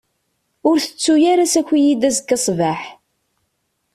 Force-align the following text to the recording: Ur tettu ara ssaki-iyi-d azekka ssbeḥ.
Ur 0.69 0.77
tettu 0.83 1.13
ara 1.31 1.45
ssaki-iyi-d 1.47 2.07
azekka 2.09 2.37
ssbeḥ. 2.39 2.81